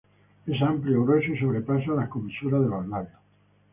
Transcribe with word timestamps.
Es 0.47 0.59
amplio, 0.63 1.05
grueso 1.05 1.31
y 1.31 1.37
sobrepasa 1.39 1.91
las 1.91 2.09
comisuras 2.09 2.63
de 2.63 2.69
los 2.69 2.87
labios. 2.87 3.19